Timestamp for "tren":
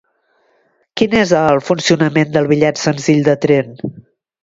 3.49-3.75